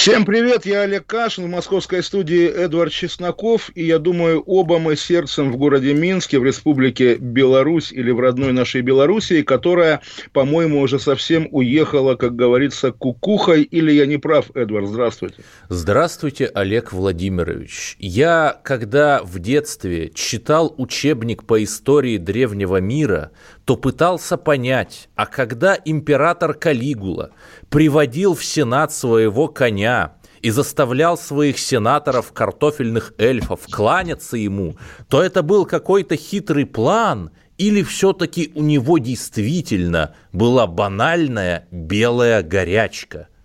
[0.00, 4.94] Всем привет, я Олег Кашин, в московской студии Эдвард Чесноков, и я думаю, оба мы
[4.94, 10.00] сердцем в городе Минске, в республике Беларусь или в родной нашей Белоруссии, которая,
[10.32, 15.42] по-моему, уже совсем уехала, как говорится, кукухой, или я не прав, Эдвард, здравствуйте.
[15.68, 17.96] Здравствуйте, Олег Владимирович.
[17.98, 23.32] Я, когда в детстве читал учебник по истории древнего мира,
[23.68, 27.32] то пытался понять, а когда император Калигула
[27.68, 34.78] приводил в Сенат своего коня и заставлял своих сенаторов, картофельных эльфов, кланяться ему,
[35.10, 43.28] то это был какой-то хитрый план или все-таки у него действительно была банальная белая горячка–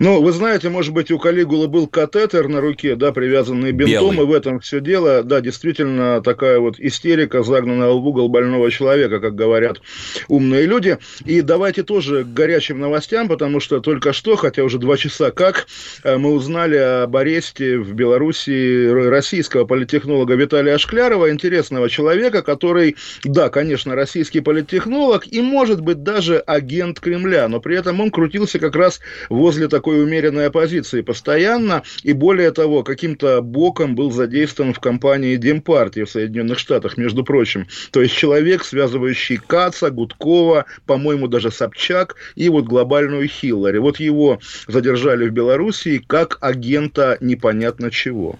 [0.00, 4.26] ну, вы знаете, может быть, у Калигулы был катетер на руке, да, привязанный бинтом, Белый.
[4.26, 5.22] и в этом все дело.
[5.22, 9.82] Да, действительно, такая вот истерика, загнанная в угол больного человека, как говорят
[10.28, 10.96] умные люди.
[11.26, 15.66] И давайте тоже к горячим новостям, потому что только что, хотя уже два часа как,
[16.02, 23.50] э, мы узнали об аресте в Беларуси российского политтехнолога Виталия Шклярова, интересного человека, который, да,
[23.50, 28.74] конечно, российский политтехнолог и, может быть, даже агент Кремля, но при этом он крутился как
[28.76, 34.78] раз возле такой такой умеренной оппозиции постоянно, и более того, каким-то боком был задействован в
[34.78, 37.66] кампании Демпартии в Соединенных Штатах, между прочим.
[37.90, 43.78] То есть человек, связывающий Каца, Гудкова, по-моему, даже Собчак и вот глобальную Хиллари.
[43.78, 48.38] Вот его задержали в Белоруссии как агента непонятно чего.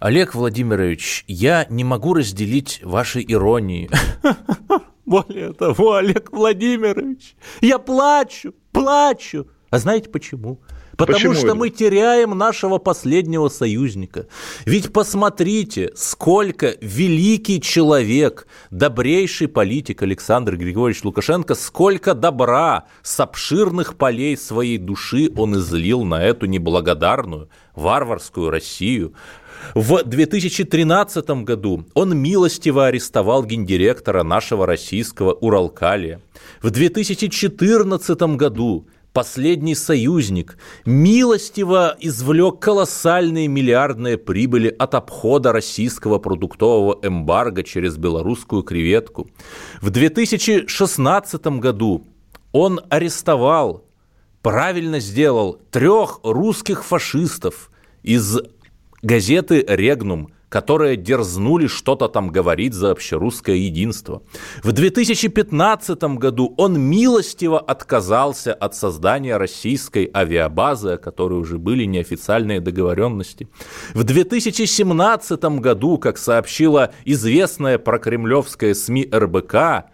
[0.00, 3.90] Олег Владимирович, я не могу разделить вашей иронии.
[5.04, 9.46] Более того, Олег Владимирович, я плачу, плачу.
[9.74, 10.60] А знаете почему?
[10.96, 11.54] Потому Почему что это?
[11.56, 14.28] мы теряем нашего последнего союзника.
[14.66, 24.36] Ведь посмотрите, сколько великий человек, добрейший политик Александр Григорьевич Лукашенко, сколько добра с обширных полей
[24.36, 29.14] своей души он излил на эту неблагодарную, варварскую Россию.
[29.74, 36.20] В 2013 году он милостиво арестовал гендиректора нашего российского Уралкалия.
[36.62, 47.62] В 2014 году последний союзник, милостиво извлек колоссальные миллиардные прибыли от обхода российского продуктового эмбарго
[47.62, 49.30] через белорусскую креветку.
[49.80, 52.06] В 2016 году
[52.52, 53.84] он арестовал,
[54.42, 57.70] правильно сделал, трех русских фашистов
[58.02, 58.38] из
[59.00, 64.22] газеты «Регнум», которые дерзнули что-то там говорить за общерусское единство.
[64.62, 72.60] В 2015 году он милостиво отказался от создания российской авиабазы, о которой уже были неофициальные
[72.60, 73.48] договоренности.
[73.94, 79.90] В 2017 году, как сообщила известная прокремлевская СМИ РБК,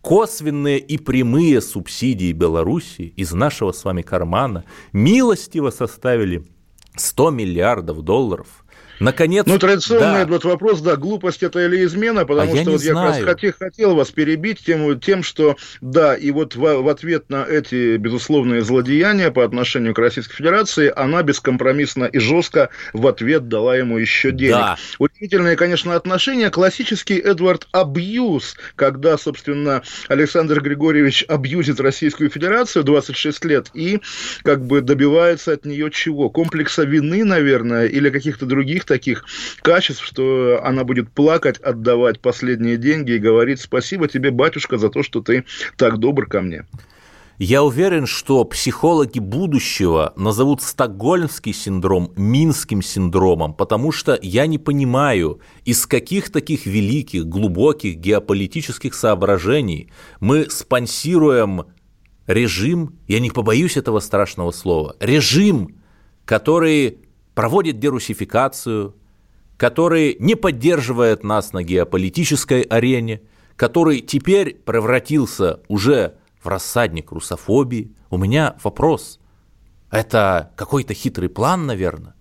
[0.00, 6.46] косвенные и прямые субсидии Беларуси из нашего с вами кармана милостиво составили
[6.94, 8.46] 100 миллиардов долларов–
[9.00, 10.22] Наконец, ну, традиционный да.
[10.22, 13.22] этот вопрос, да, глупость это или измена, потому а что я вот я как раз
[13.22, 17.96] хотел, хотел вас перебить тем, тем, что, да, и вот в, в ответ на эти,
[17.96, 23.98] безусловные злодеяния по отношению к Российской Федерации, она бескомпромиссно и жестко в ответ дала ему
[23.98, 24.54] еще денег.
[24.54, 24.76] Да.
[24.98, 33.70] Удивительное, конечно, отношение, классический Эдвард абьюз, когда, собственно, Александр Григорьевич абьюзит Российскую Федерацию 26 лет
[33.74, 34.00] и
[34.42, 36.30] как бы добивается от нее чего?
[36.30, 39.24] Комплекса вины, наверное, или каких-то других других таких
[39.62, 45.02] качеств, что она будет плакать, отдавать последние деньги и говорить спасибо тебе, батюшка, за то,
[45.02, 45.44] что ты
[45.76, 46.64] так добр ко мне.
[47.36, 55.40] Я уверен, что психологи будущего назовут стокгольмский синдром минским синдромом, потому что я не понимаю,
[55.64, 59.88] из каких таких великих, глубоких геополитических соображений
[60.20, 61.64] мы спонсируем
[62.28, 65.74] режим, я не побоюсь этого страшного слова, режим,
[66.24, 67.03] который
[67.34, 68.94] проводит дерусификацию,
[69.56, 73.22] который не поддерживает нас на геополитической арене,
[73.56, 77.94] который теперь превратился уже в рассадник русофобии.
[78.10, 79.20] У меня вопрос.
[79.90, 82.13] Это какой-то хитрый план, наверное?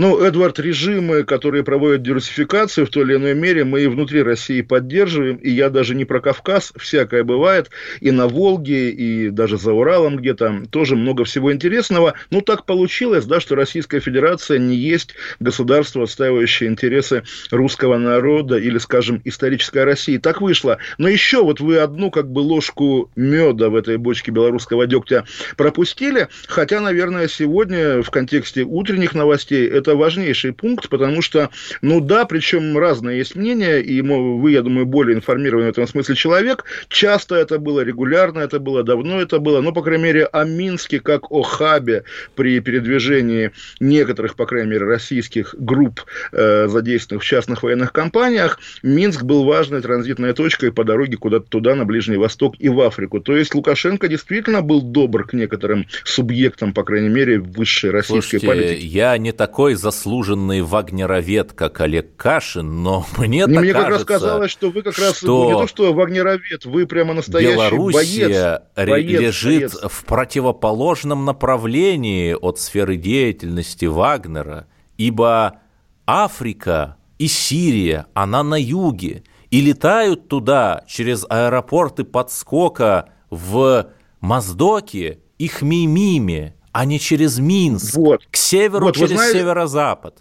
[0.00, 4.62] Ну, Эдвард, режимы, которые проводят диверсификацию в той или иной мере, мы и внутри России
[4.62, 7.68] поддерживаем, и я даже не про Кавказ, всякое бывает,
[8.00, 12.14] и на Волге, и даже за Уралом где-то, тоже много всего интересного.
[12.30, 18.78] Ну, так получилось, да, что Российская Федерация не есть государство, отстаивающее интересы русского народа или,
[18.78, 20.16] скажем, исторической России.
[20.16, 20.78] Так вышло.
[20.96, 25.26] Но еще вот вы одну как бы ложку меда в этой бочке белорусского дегтя
[25.58, 31.50] пропустили, хотя, наверное, сегодня в контексте утренних новостей это это важнейший пункт, потому что,
[31.82, 36.14] ну да, причем разные есть мнения, и вы, я думаю, более информированный в этом смысле
[36.14, 36.64] человек.
[36.88, 41.00] Часто это было, регулярно это было, давно это было, но, по крайней мере, о Минске
[41.00, 42.04] как о хабе
[42.36, 43.50] при передвижении
[43.80, 49.82] некоторых, по крайней мере, российских групп, э, задействованных в частных военных компаниях, Минск был важной
[49.82, 53.20] транзитной точкой по дороге куда-то туда, на Ближний Восток и в Африку.
[53.20, 58.46] То есть Лукашенко действительно был добр к некоторым субъектам, по крайней мере, высшей российской Слушайте,
[58.46, 58.86] политики.
[58.86, 64.20] я не такой заслуженный вагнеровед, как Олег Кашин, но мне так Мне кажется, как раз
[64.20, 68.88] казалось, что вы как раз что не то, что вагнеровед, вы прямо настоящий Белоруссия боец.
[68.88, 69.92] боец лежит боец.
[69.92, 75.60] в противоположном направлении от сферы деятельности Вагнера, ибо
[76.06, 83.88] Африка и Сирия, она на юге, и летают туда через аэропорты подскока в
[84.20, 88.22] Моздоке и Хмеймиме, а не через Минск, вот.
[88.30, 90.18] к северу вот, через знаете, северо-запад.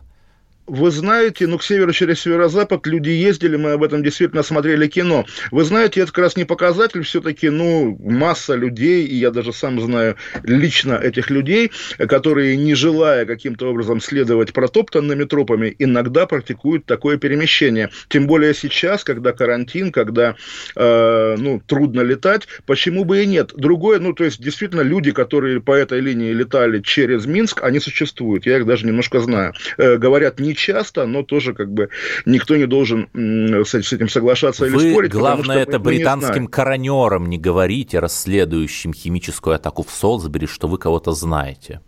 [0.70, 5.26] Вы знаете, ну, к северу через северо-запад люди ездили, мы об этом действительно смотрели кино.
[5.50, 9.82] Вы знаете, это как раз не показатель, все-таки, ну, масса людей, и я даже сам
[9.82, 17.18] знаю лично этих людей, которые, не желая каким-то образом следовать протоптанными тропами, иногда практикуют такое
[17.18, 17.90] перемещение.
[18.08, 20.36] Тем более сейчас, когда карантин, когда,
[20.76, 23.54] э, ну, трудно летать, почему бы и нет.
[23.56, 28.46] Другое, ну, то есть, действительно, люди, которые по этой линии летали через Минск, они существуют,
[28.46, 29.54] я их даже немножко знаю.
[29.78, 31.90] Э, говорят, не часто, но тоже как бы
[32.26, 35.12] никто не должен с этим соглашаться Вы, или спорить.
[35.12, 41.12] главное, это британским не коронерам не говорите, расследующим химическую атаку в Солсбери, что вы кого-то
[41.14, 41.82] знаете.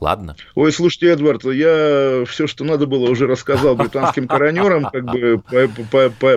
[0.00, 0.36] Ладно.
[0.54, 5.42] Ой, слушайте, Эдвард, я все, что надо было, уже рассказал британским коронерам, как бы,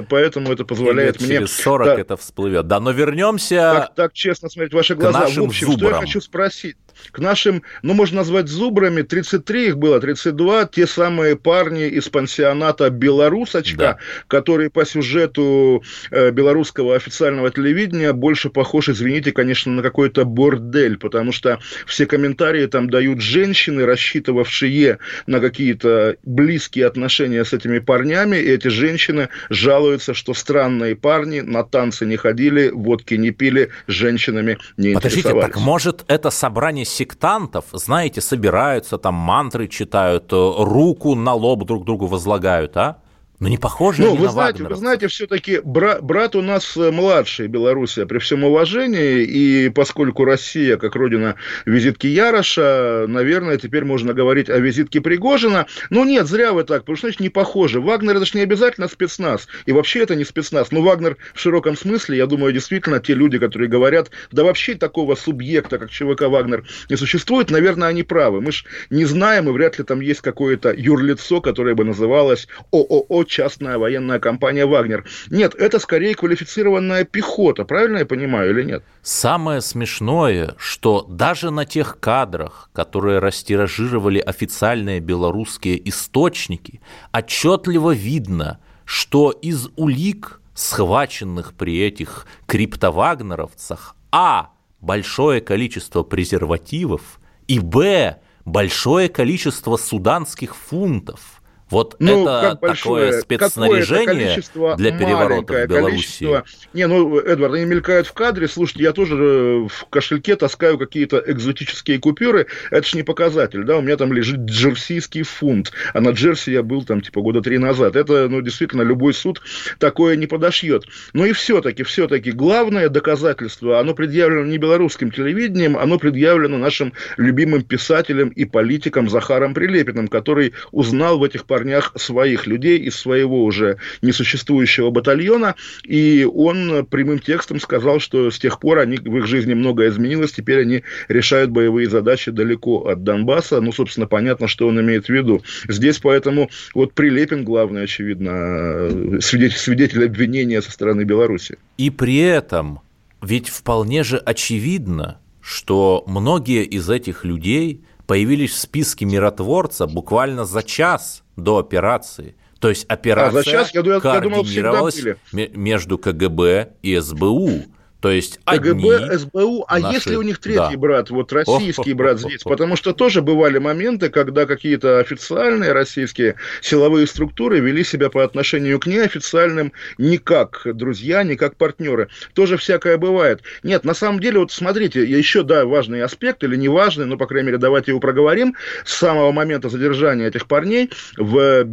[0.10, 1.30] поэтому это позволяет мне...
[1.30, 2.68] через 40 да, это всплывет.
[2.68, 3.56] Да, но вернемся...
[3.56, 5.28] Так, так честно смотреть ваши глаза.
[5.28, 5.78] В общем, зубрам.
[5.78, 6.78] что я хочу спросить
[7.12, 12.90] к нашим, ну, можно назвать зубрами, 33 их было, 32, те самые парни из пансионата
[12.90, 13.98] «Белорусочка», да.
[14.28, 21.32] которые по сюжету э, белорусского официального телевидения больше похож, извините, конечно, на какой-то бордель, потому
[21.32, 28.50] что все комментарии там дают женщины, рассчитывавшие на какие-то близкие отношения с этими парнями, и
[28.50, 34.94] эти женщины жалуются, что странные парни на танцы не ходили, водки не пили, женщинами не
[34.94, 41.66] Подождите, так может это собрание сектантов, знаете, собираются, там мантры читают, э, руку на лоб
[41.66, 42.98] друг другу возлагают, а?
[43.40, 46.90] Ну, не похоже ну, вы на знаете, Вы знаете, все-таки бра- брат у нас э,
[46.90, 51.36] младший, Белоруссия, при всем уважении, и поскольку Россия, как родина
[51.68, 55.68] визитки Яроша, наверное, теперь можно говорить о визитке Пригожина.
[55.92, 57.80] Но нет, зря вы так, потому что, значит, не похоже.
[57.80, 60.72] Вагнер это же не обязательно спецназ, и вообще это не спецназ.
[60.72, 65.14] Но Вагнер в широком смысле, я думаю, действительно, те люди, которые говорят, да вообще такого
[65.14, 68.42] субъекта, как ЧВК Вагнер, не существует, наверное, они правы.
[68.42, 73.27] Мы же не знаем, и вряд ли там есть какое-то юрлицо, которое бы называлось ООО
[73.28, 75.06] частная военная компания «Вагнер».
[75.30, 78.84] Нет, это скорее квалифицированная пехота, правильно я понимаю или нет?
[79.02, 86.82] Самое смешное, что даже на тех кадрах, которые растиражировали официальные белорусские источники,
[87.12, 94.50] отчетливо видно, что из улик, схваченных при этих криптовагнеровцах, а.
[94.82, 98.18] большое количество презервативов, и б.
[98.46, 101.20] большое количество суданских фунтов–
[101.70, 104.42] вот ну, это такое спецснаряжение
[104.78, 106.44] для переворота в Беларуси.
[106.74, 108.48] Не, ну, Эдвард, они мелькают в кадре.
[108.48, 112.48] Слушайте, я тоже э, в кошельке таскаю какие-то экзотические купюры.
[112.72, 113.78] Это ж не показатель, да?
[113.78, 115.72] У меня там лежит джерсийский фунт.
[115.94, 117.96] А на Джерси я был там типа года три назад.
[117.96, 119.42] Это, ну, действительно, любой суд
[119.80, 120.86] такое не подошьет.
[121.14, 127.64] Ну и все-таки, все-таки, главное доказательство, оно предъявлено не белорусским телевидением, оно предъявлено нашим любимым
[127.64, 133.78] писателем и политиком Захаром Прилепиным, который узнал в этих парнях своих людей из своего уже
[134.04, 139.56] несуществующего батальона, и он прямым текстом сказал, что с тех пор они, в их жизни
[139.56, 144.80] многое изменилось, теперь они решают боевые задачи далеко от Донбасса, ну, собственно, понятно, что он
[144.82, 145.42] имеет в виду.
[145.68, 151.58] Здесь поэтому вот Прилепин, главный, очевидно, свидетель, свидетель обвинения со стороны Беларуси.
[151.80, 152.82] И при этом
[153.24, 160.64] ведь вполне же очевидно, что многие из этих людей появились в списке миротворца буквально за
[160.64, 162.36] час до операции.
[162.60, 167.66] То есть операция а, за час, я, координировалась я думал, между КГБ и СБУ.
[168.00, 169.96] То есть КГБ, СБУ, а наши...
[169.96, 170.78] если у них третий да.
[170.78, 172.44] брат, вот российский брат здесь?
[172.44, 178.80] Потому что тоже бывали моменты, когда какие-то официальные российские силовые структуры вели себя по отношению
[178.80, 182.10] к неофициальным не как друзья, не как партнеры.
[182.34, 183.42] Тоже всякое бывает.
[183.64, 187.26] Нет, на самом деле, вот смотрите, еще, да, важный аспект, или не важный, но, по
[187.26, 188.56] крайней мере, давайте его проговорим.
[188.86, 191.68] С самого момента задержания этих парней в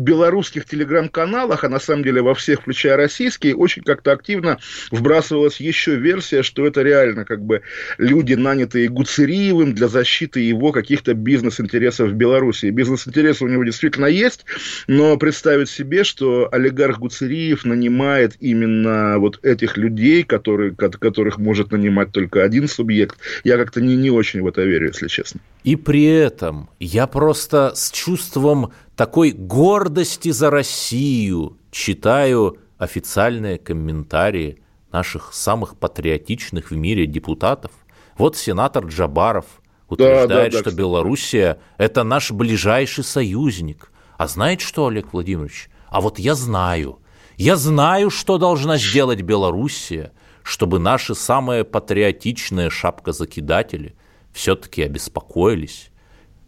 [0.00, 4.58] белорусских телеграм-каналах, а на самом деле во всех, включая российские, очень как-то активно
[4.90, 7.62] вбрасывалась еще версия, что это реально как бы
[7.98, 12.66] люди, нанятые Гуцериевым для защиты его каких-то бизнес-интересов в Беларуси.
[12.66, 14.44] Бизнес-интересы у него действительно есть,
[14.86, 22.12] но представить себе, что олигарх Гуцериев нанимает именно вот этих людей, которые, которых может нанимать
[22.12, 25.40] только один субъект, я как-то не, не очень в это верю, если честно.
[25.64, 34.60] И при этом я просто с чувством такой гордости за Россию читаю официальные комментарии
[34.92, 37.70] наших самых патриотичных в мире депутатов.
[38.18, 39.46] Вот сенатор Джабаров
[39.88, 40.74] утверждает, да, да, да, что кстати.
[40.74, 43.90] Белоруссия– это наш ближайший союзник.
[44.18, 45.70] А знаете что, Олег Владимирович?
[45.88, 46.98] А вот я знаю.
[47.38, 53.96] Я знаю, что должна сделать Белоруссия, чтобы наши самые патриотичные шапкозакидатели
[54.34, 55.90] все-таки обеспокоились.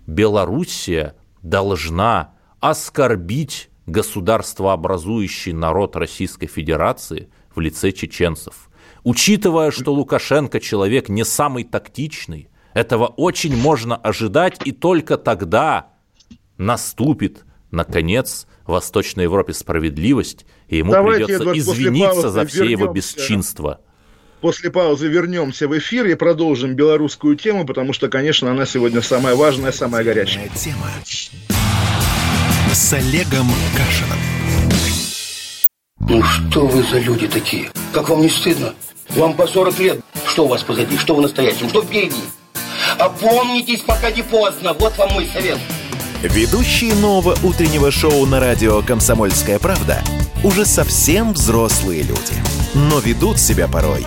[0.07, 8.71] Белоруссия должна оскорбить государствообразующий народ Российской Федерации в лице чеченцев.
[9.03, 15.89] Учитывая, что Лукашенко человек не самый тактичный, этого очень можно ожидать, и только тогда
[16.57, 22.85] наступит, наконец, в Восточной Европе справедливость, и ему Давайте, придется Эдвард, извиниться за все вернемся.
[22.85, 23.81] его бесчинства.
[24.41, 29.35] После паузы вернемся в эфир и продолжим белорусскую тему, потому что, конечно, она сегодня самая
[29.35, 30.49] важная, самая горячая.
[30.55, 30.89] Тема
[32.75, 34.19] с Олегом Кашином.
[36.01, 37.71] Ну что вы за люди такие?
[37.93, 38.75] Как вам не стыдно?
[39.11, 40.01] Вам по 40 лет.
[40.27, 40.97] Что у вас позади?
[40.97, 41.69] Что в настоящем?
[41.69, 42.17] Что впереди?
[42.99, 44.73] Опомнитесь, пока не поздно.
[44.73, 45.59] Вот вам мой совет.
[46.23, 50.03] Ведущие нового утреннего шоу на радио «Комсомольская правда»
[50.43, 52.35] уже совсем взрослые люди.
[52.75, 54.07] Но ведут себя порой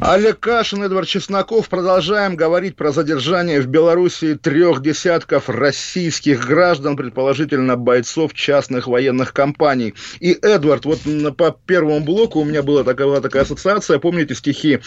[0.00, 1.68] Олег Кашин, Эдвард Чесноков.
[1.68, 9.94] Продолжаем говорить про задержание в Беларуси трех десятков российских граждан, предположительно бойцов частных военных компаний.
[10.20, 11.00] И, Эдвард, вот
[11.36, 13.98] по первому блоку у меня была такая, была такая ассоциация.
[13.98, 14.78] Помните стихи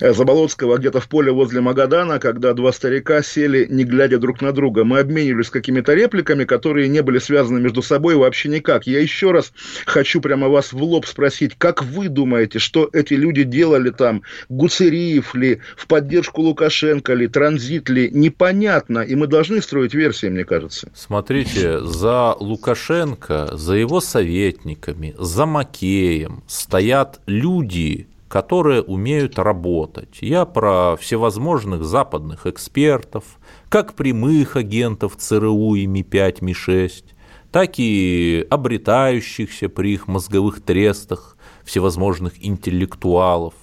[0.00, 4.52] э, Заболоцкого где-то в поле возле Магадана, когда два старика сели, не глядя друг на
[4.52, 4.84] друга.
[4.84, 8.86] Мы обменивались какими-то репликами, которые не были связаны между собой вообще никак.
[8.86, 9.52] Я еще раз
[9.86, 14.22] хочу прямо вас в лоб спросить, как вы думаете, что эти люди делали там?
[14.52, 18.98] Гуцериев ли, в поддержку Лукашенко ли, транзит ли, непонятно.
[18.98, 20.90] И мы должны строить версии, мне кажется.
[20.94, 30.18] Смотрите, за Лукашенко, за его советниками, за Макеем стоят люди, которые умеют работать.
[30.20, 33.24] Я про всевозможных западных экспертов,
[33.70, 37.04] как прямых агентов ЦРУ и Ми-5, Ми-6,
[37.50, 43.54] так и обретающихся при их мозговых трестах всевозможных интеллектуалов,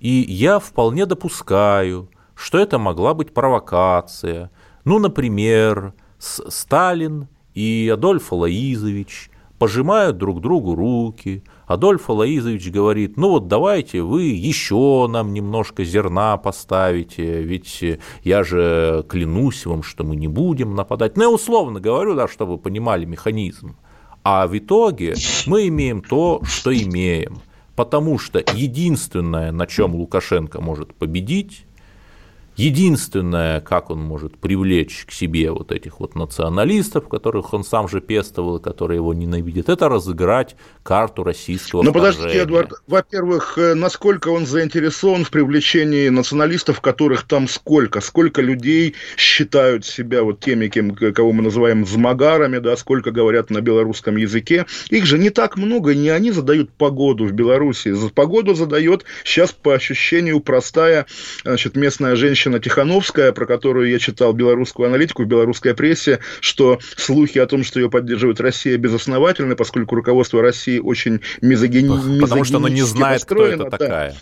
[0.00, 4.50] и я вполне допускаю, что это могла быть провокация.
[4.84, 11.42] Ну, например, Сталин и Адольф Алаизович пожимают друг другу руки.
[11.66, 17.84] Адольф Алаизович говорит, ну вот давайте вы еще нам немножко зерна поставите, ведь
[18.22, 21.16] я же клянусь вам, что мы не будем нападать.
[21.16, 23.76] Ну, я условно говорю, да, чтобы вы понимали механизм.
[24.22, 25.14] А в итоге
[25.46, 27.40] мы имеем то, что имеем
[27.78, 31.64] потому что единственное, на чем Лукашенко может победить,
[32.58, 38.00] Единственное, как он может привлечь к себе вот этих вот националистов, которых он сам же
[38.00, 44.30] пестовал и которые его ненавидят, это разыграть карту российского Ну, подождите, Эдвард, во-первых, э, насколько
[44.30, 48.00] он заинтересован в привлечении националистов, которых там сколько?
[48.00, 53.60] Сколько людей считают себя вот теми, кем, кого мы называем змагарами, да, сколько говорят на
[53.60, 54.66] белорусском языке?
[54.90, 57.94] Их же не так много, не они задают погоду в Беларуси.
[58.12, 61.06] Погоду задает сейчас по ощущению простая
[61.44, 66.78] значит, местная женщина женщина Тихановская, про которую я читал белорусскую аналитику в белорусской прессе, что
[66.96, 72.20] слухи о том, что ее поддерживает Россия, безосновательны, поскольку руководство России очень мизогини...
[72.20, 73.70] Потому что оно не знает, кто это да.
[73.70, 74.16] такая.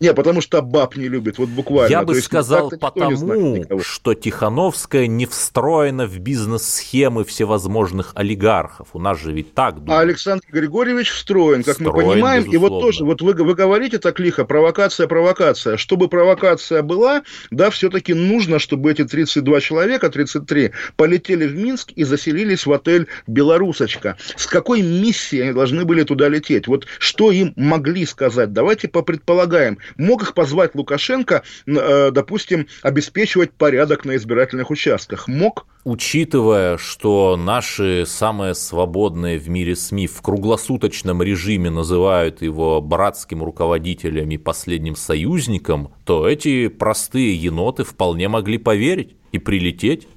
[0.00, 1.90] Не, потому что баб не любит, вот буквально.
[1.90, 8.88] Я бы есть, сказал потому, что Тихановская не встроена в бизнес-схемы всевозможных олигархов.
[8.92, 9.90] У нас же ведь так думают.
[9.90, 12.42] А Александр Григорьевич встроен, как встроен, мы понимаем.
[12.44, 12.66] Безусловно.
[12.66, 15.76] И вот тоже, вот вы, вы говорите так лихо, провокация, провокация.
[15.76, 22.04] Чтобы провокация была, да, все-таки нужно, чтобы эти 32 человека, 33, полетели в Минск и
[22.04, 24.16] заселились в отель «Белорусочка».
[24.36, 26.68] С какой миссией они должны были туда лететь?
[26.68, 28.52] Вот что им могли сказать?
[28.52, 35.28] Давайте попредполагаем мог их позвать Лукашенко, э, допустим, обеспечивать порядок на избирательных участках?
[35.28, 35.66] Мог?
[35.84, 44.28] Учитывая, что наши самые свободные в мире СМИ в круглосуточном режиме называют его братским руководителем
[44.30, 50.08] и последним союзником, то эти простые еноты вполне могли поверить и прилететь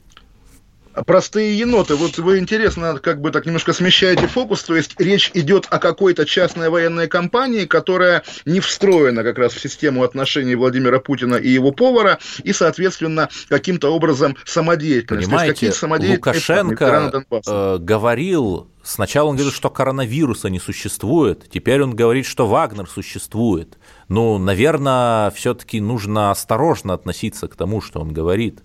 [1.05, 1.95] простые еноты.
[1.95, 6.25] Вот вы интересно, как бы так немножко смещаете фокус, то есть речь идет о какой-то
[6.25, 11.71] частной военной компании, которая не встроена как раз в систему отношений Владимира Путина и его
[11.71, 15.27] повара, и, соответственно, каким-то образом самодеятельность.
[15.27, 22.25] Понимаете, есть, Лукашенко э, говорил Сначала он говорил, что коронавируса не существует, теперь он говорит,
[22.25, 23.77] что Вагнер существует.
[24.07, 28.63] Ну, наверное, все-таки нужно осторожно относиться к тому, что он говорит.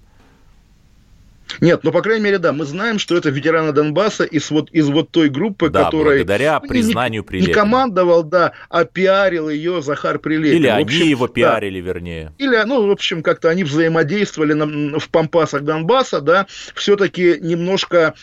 [1.60, 4.88] Нет, ну, по крайней мере, да, мы знаем, что это ветераны Донбасса из вот, из
[4.88, 6.18] вот той группы, да, которая...
[6.18, 10.56] благодаря ну, признанию не, не командовал, да, а пиарил ее Захар Прилепин.
[10.56, 11.86] Или общем, они его пиарили, да.
[11.86, 12.32] вернее.
[12.38, 18.14] Или, ну, в общем, как-то они взаимодействовали на, в пампасах Донбасса, да, все-таки немножко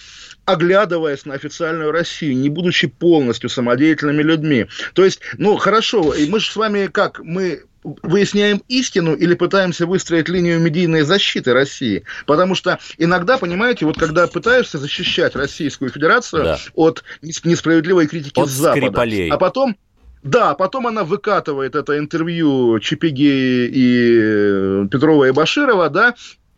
[0.45, 4.65] оглядываясь на официальную Россию, не будучи полностью самодеятельными людьми.
[4.93, 9.85] То есть, ну, хорошо, и мы же с вами как, мы выясняем истину или пытаемся
[9.85, 12.03] выстроить линию медийной защиты России.
[12.25, 16.59] Потому что иногда, понимаете, вот когда пытаешься защищать Российскую Федерацию да.
[16.73, 19.29] от несправедливой критики от с Запада, Скрипалей.
[19.29, 19.75] а потом
[20.23, 26.15] да, потом она выкатывает это интервью Чипиги и э, Петрова и Баширова, да,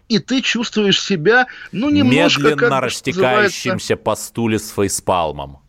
[0.07, 2.41] и ты чувствуешь себя, ну, немножко...
[2.41, 5.64] Медленно как растекающимся по стуле с фейспалмом.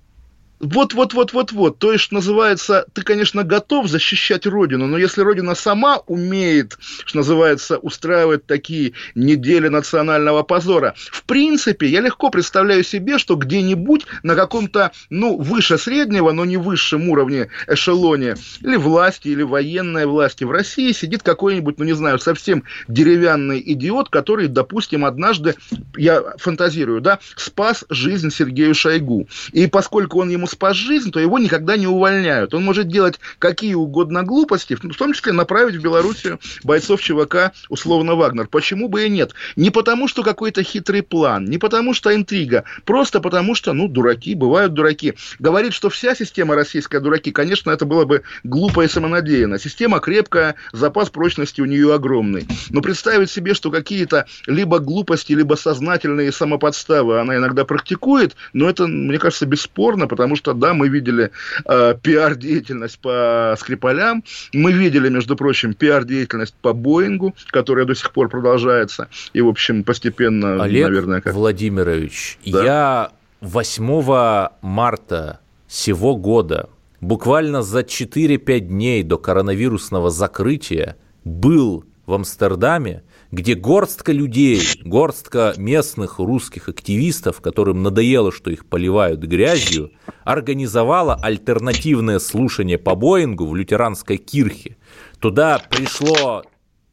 [0.58, 1.78] Вот, вот, вот, вот, вот.
[1.78, 7.78] То есть, называется, ты, конечно, готов защищать Родину, но если Родина сама умеет, что называется,
[7.78, 14.92] устраивать такие недели национального позора, в принципе, я легко представляю себе, что где-нибудь на каком-то,
[15.10, 20.92] ну, выше среднего, но не высшем уровне эшелоне, или власти, или военной власти в России
[20.92, 25.54] сидит какой-нибудь, ну, не знаю, совсем деревянный идиот, который, допустим, однажды,
[25.96, 29.28] я фантазирую, да, спас жизнь Сергею Шойгу.
[29.52, 32.54] И поскольку он ему ему спас жизнь, то его никогда не увольняют.
[32.54, 38.14] Он может делать какие угодно глупости, в том числе направить в Белоруссию бойцов ЧВК условно
[38.14, 38.46] Вагнер.
[38.46, 39.32] Почему бы и нет?
[39.56, 44.34] Не потому, что какой-то хитрый план, не потому, что интрига, просто потому, что, ну, дураки,
[44.34, 45.14] бывают дураки.
[45.38, 49.58] Говорит, что вся система российская дураки, конечно, это было бы глупо и самонадеянно.
[49.58, 52.46] Система крепкая, запас прочности у нее огромный.
[52.70, 58.86] Но представить себе, что какие-то либо глупости, либо сознательные самоподставы она иногда практикует, но это,
[58.86, 61.30] мне кажется, бесспорно, потому что, да, мы видели
[61.64, 64.22] э, пиар-деятельность по Скрипалям,
[64.52, 69.84] мы видели, между прочим, пиар-деятельность по Боингу, которая до сих пор продолжается, и, в общем,
[69.84, 71.34] постепенно, Олег наверное, как...
[71.34, 72.64] Владимирович, да?
[72.64, 76.68] я 8 марта сего года,
[77.00, 86.18] буквально за 4-5 дней до коронавирусного закрытия, был в Амстердаме, где горстка людей, горстка местных
[86.18, 89.90] русских активистов, которым надоело, что их поливают грязью,
[90.24, 94.76] организовала альтернативное слушание по Боингу в лютеранской кирхе.
[95.18, 96.44] Туда пришло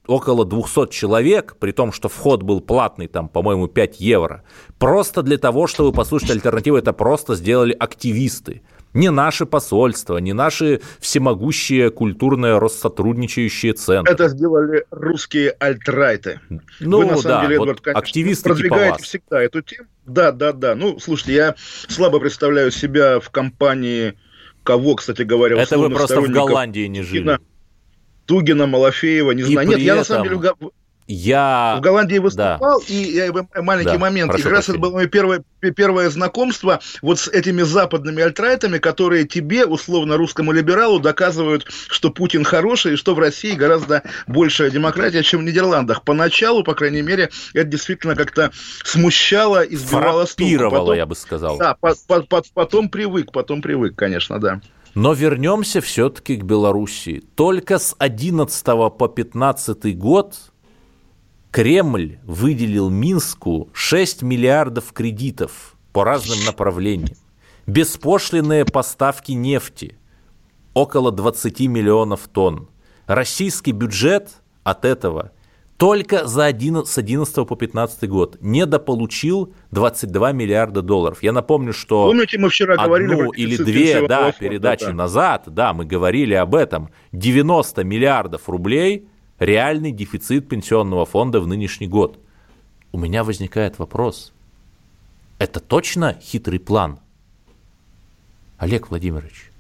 [0.08, 4.44] около 200 человек, при том, что вход был платный, там, по-моему, 5 евро,
[4.80, 8.64] просто для того, чтобы послушать альтернативу, это просто сделали активисты.
[8.94, 14.14] Не наше посольство, не наши всемогущие культурные Россотрудничающие центры.
[14.14, 16.40] Это сделали русские альтрайты.
[16.80, 19.62] Ну, Вы, на самом да, деле, Эдвард, вот конечно, активисты типа продвигаете типа всегда эту
[19.62, 19.88] тему.
[20.06, 20.76] Да, да, да.
[20.76, 24.16] Ну, слушайте, я слабо представляю себя в компании
[24.64, 27.40] кого, кстати говоря, Это вы просто в Голландии не жили.
[28.26, 29.68] Тугина, Малафеева, не знаю.
[29.68, 30.38] И Нет, я на самом деле
[31.08, 31.76] я...
[31.78, 32.86] В Голландии выступал, да.
[32.88, 37.62] и маленький да, момент, как раз это было мое первое, первое знакомство вот с этими
[37.62, 43.54] западными альтрайтами, которые тебе, условно русскому либералу, доказывают, что Путин хороший, и что в России
[43.54, 46.04] гораздо большая демократия, чем в Нидерландах.
[46.04, 48.52] Поначалу, по крайней мере, это действительно как-то
[48.84, 51.58] смущало и сбивало с потом, я бы сказал.
[51.58, 54.62] Да, по, по, по, потом привык, потом привык, конечно, да.
[54.96, 57.24] Но вернемся все-таки к Белоруссии.
[57.36, 58.66] Только с 11
[58.98, 60.36] по 15 год
[61.54, 67.16] Кремль выделил Минску 6 миллиардов кредитов по разным направлениям.
[67.68, 70.00] Беспошлинные поставки нефти–
[70.74, 72.70] около 20 миллионов тонн.
[73.06, 74.30] Российский бюджет
[74.64, 75.32] от этого
[75.78, 81.22] только за 11, с 11 по 15 год недополучил 22 миллиарда долларов.
[81.22, 84.94] Я напомню, что Помните, мы вчера одну говорили или две да, передачи да.
[84.94, 89.08] назад, да, мы говорили об этом, 90 миллиардов рублей–
[89.40, 92.20] реальный дефицит пенсионного фонда в нынешний год.
[92.92, 94.34] У меня возникает вопрос.
[95.40, 97.00] Это точно хитрый план?
[98.58, 99.52] Олег Владимирович,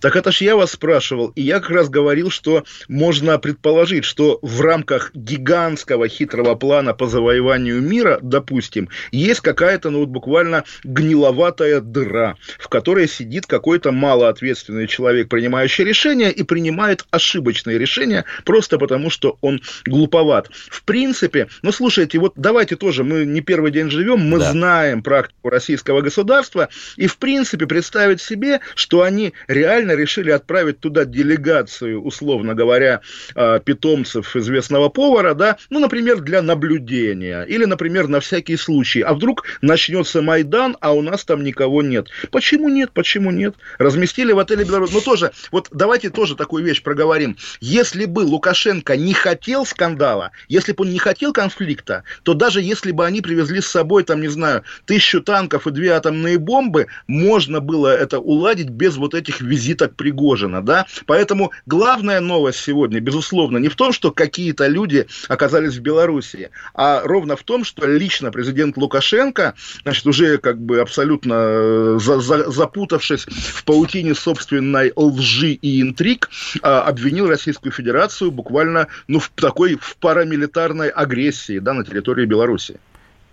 [0.00, 4.38] так это ж я вас спрашивал, и я как раз говорил, что можно предположить, что
[4.42, 11.80] в рамках гигантского хитрого плана по завоеванию мира, допустим, есть какая-то, ну вот буквально гниловатая
[11.80, 19.10] дыра, в которой сидит какой-то малоответственный человек, принимающий решения, и принимает ошибочные решения просто потому,
[19.10, 20.50] что он глуповат.
[20.70, 24.52] В принципе, ну слушайте, вот давайте тоже, мы не первый день живем, мы да.
[24.52, 30.80] знаем практику российского государства, и в принципе представить себе, что они реально реально решили отправить
[30.80, 33.00] туда делегацию, условно говоря,
[33.34, 39.02] а, питомцев известного повара, да, ну, например, для наблюдения, или, например, на всякий случай.
[39.02, 42.08] А вдруг начнется Майдан, а у нас там никого нет.
[42.30, 42.90] Почему нет?
[42.92, 43.54] Почему нет?
[43.78, 44.92] Разместили в отеле Беларусь.
[44.92, 47.36] Ну, тоже, вот давайте тоже такую вещь проговорим.
[47.60, 52.92] Если бы Лукашенко не хотел скандала, если бы он не хотел конфликта, то даже если
[52.92, 57.60] бы они привезли с собой, там, не знаю, тысячу танков и две атомные бомбы, можно
[57.60, 63.56] было это уладить без вот этих визитов так Пригожина, да, поэтому главная новость сегодня, безусловно,
[63.58, 68.30] не в том, что какие-то люди оказались в Белоруссии, а ровно в том, что лично
[68.30, 75.52] президент Лукашенко, значит, уже как бы абсолютно э, за, за, запутавшись в паутине собственной лжи
[75.52, 76.28] и интриг,
[76.62, 82.78] а, обвинил Российскую Федерацию буквально, ну, в такой, в парамилитарной агрессии, да, на территории Беларуси.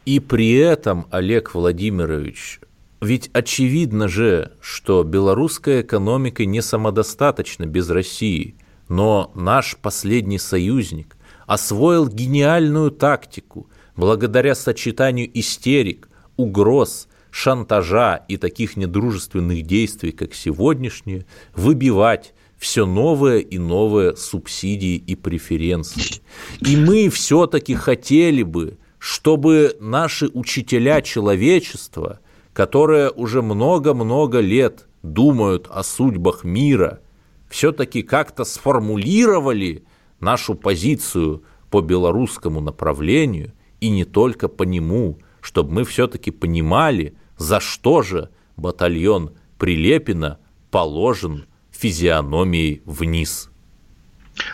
[0.05, 2.61] И при этом, Олег Владимирович,
[2.99, 8.55] ведь очевидно же, что белорусская экономика не самодостаточна без России,
[8.89, 19.63] но наш последний союзник освоил гениальную тактику благодаря сочетанию истерик, угроз, шантажа и таких недружественных
[19.63, 26.21] действий, как сегодняшние, выбивать все новые и новые субсидии и преференции.
[26.61, 32.19] И мы все-таки хотели бы, чтобы наши учителя человечества–
[32.57, 37.01] которые уже много-много лет думают о судьбах мира,
[37.49, 39.83] все-таки как-то сформулировали
[40.19, 47.59] нашу позицию по белорусскому направлению и не только по нему, чтобы мы все-таки понимали, за
[47.59, 50.39] что же батальон Прилепина
[50.71, 53.51] положен физиономией вниз.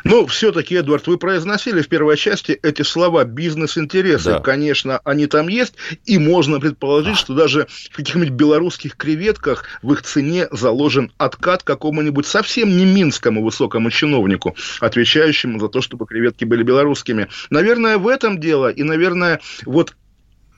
[0.03, 4.31] Ну, все-таки, Эдвард, вы произносили в первой части эти слова «бизнес-интересы».
[4.31, 4.39] Да.
[4.39, 10.03] Конечно, они там есть, и можно предположить, что даже в каких-нибудь белорусских креветках в их
[10.03, 16.63] цене заложен откат какому-нибудь совсем не минскому высокому чиновнику, отвечающему за то, чтобы креветки были
[16.63, 17.27] белорусскими.
[17.49, 19.93] Наверное, в этом дело, и, наверное, вот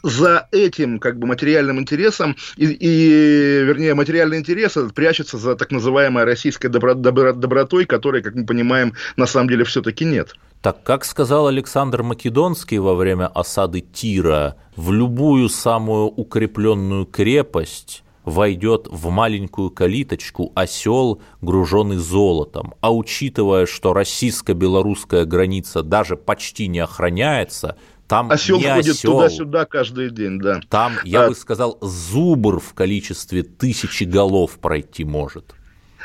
[0.06, 6.26] за этим как бы материальным интересом, и, и вернее, материальный интерес прячется за так называемой
[6.26, 10.36] российской добро, добро, добротой, которой, как мы понимаем, на самом деле все-таки нет.
[10.62, 18.88] Так как сказал Александр Македонский во время осады Тира, в любую самую укрепленную крепость войдет
[18.90, 22.74] в маленькую калиточку осел, груженный золотом.
[22.82, 29.14] А учитывая, что российско-белорусская граница даже почти не охраняется, там осел не ходит осел.
[29.14, 30.62] туда-сюда каждый день, да.
[30.70, 31.30] Там, я а...
[31.30, 35.56] бы сказал, зубр в количестве тысячи голов пройти может.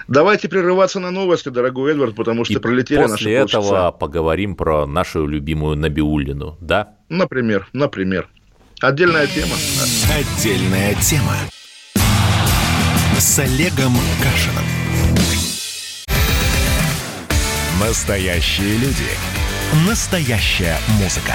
[0.09, 3.93] Давайте прерываться на новости, дорогой Эдвард, потому что И пролетели после наши этого полчаса.
[3.93, 6.95] поговорим про нашу любимую Набиулину, да?
[7.09, 8.29] Например, например.
[8.81, 9.55] Отдельная тема.
[10.11, 11.35] Отдельная тема.
[13.19, 14.65] С Олегом Кашином.
[17.79, 19.87] Настоящие люди.
[19.87, 21.35] Настоящая музыка.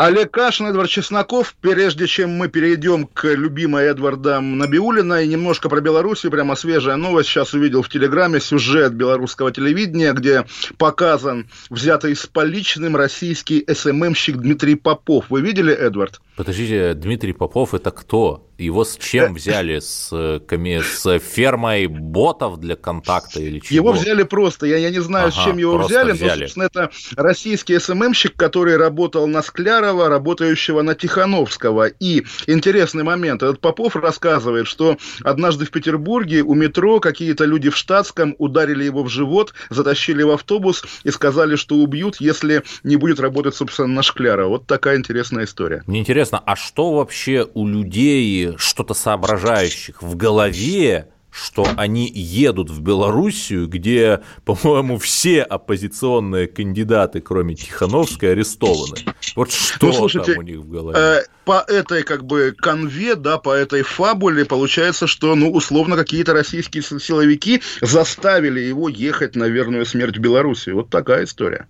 [0.00, 1.56] Олег Кашин, Эдвард Чесноков.
[1.60, 7.30] Прежде чем мы перейдем к любимой Эдварда Набиулина, и немножко про Белоруссию, прямо свежая новость.
[7.30, 14.76] Сейчас увидел в Телеграме сюжет белорусского телевидения, где показан взятый с поличным российский СММщик Дмитрий
[14.76, 15.24] Попов.
[15.30, 16.20] Вы видели, Эдвард?
[16.36, 18.44] Подождите, Дмитрий Попов это кто?
[18.58, 19.78] Его с чем взяли?
[19.78, 23.90] С, с фермой ботов для контакта или чего?
[23.90, 24.66] Его взяли просто.
[24.66, 28.36] Я, я не знаю, ага, с чем его взяли, взяли, но, собственно, это российский СММщик,
[28.36, 29.42] который работал на
[29.88, 31.86] Склярова, работающего на Тихановского.
[31.86, 33.42] И интересный момент.
[33.42, 39.02] Этот Попов рассказывает, что однажды в Петербурге у метро какие-то люди в штатском ударили его
[39.02, 44.02] в живот, затащили в автобус и сказали, что убьют, если не будет работать, собственно, на
[44.02, 44.48] Шклярова.
[44.48, 45.82] Вот такая интересная история.
[45.86, 52.80] Мне интересно, а что вообще у людей что-то соображающих в голове, что они едут в
[52.80, 58.96] Белоруссию, где, по-моему, все оппозиционные кандидаты, кроме Тихановской, арестованы.
[59.36, 60.98] Вот что ну, слушайте, там у них в голове?
[60.98, 66.32] Э, по этой как бы конве, да, по этой фабуле получается, что, ну, условно, какие-то
[66.32, 70.76] российские силовики заставили его ехать на верную смерть в Белоруссию.
[70.76, 71.66] Вот такая история.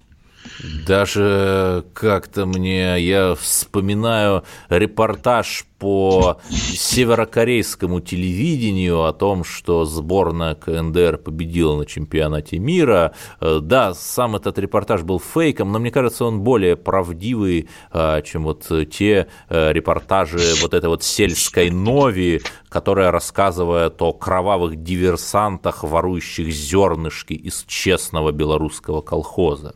[0.87, 11.77] Даже как-то мне, я вспоминаю репортаж по северокорейскому телевидению о том, что сборная КНДР победила
[11.77, 13.15] на чемпионате мира.
[13.41, 18.45] Э, да, сам этот репортаж был фейком, но мне кажется, он более правдивый, э, чем
[18.45, 26.51] вот те э, репортажи вот этой вот сельской нови, которая рассказывает о кровавых диверсантах, ворующих
[26.51, 29.75] зернышки из честного белорусского колхоза.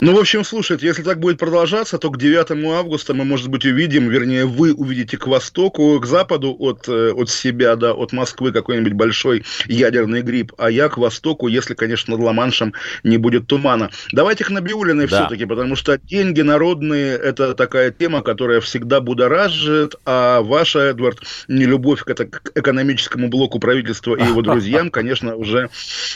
[0.00, 3.64] Ну, в общем, слушайте, если так будет продолжаться, то к 9 августа мы, может быть,
[3.64, 8.52] увидим, вернее, вы увидите к востоку, к западу от, э, от себя, да, от Москвы
[8.52, 13.90] какой-нибудь большой ядерный гриб, а я к востоку, если, конечно, над Ла-Маншем не будет тумана.
[14.12, 15.16] Давайте к Набиулиной да.
[15.16, 22.04] все-таки, потому что деньги народные– это такая тема, которая всегда будоражит, а ваша, Эдвард, нелюбовь
[22.04, 25.70] к, это, к экономическому блоку правительства и его друзьям, конечно, уже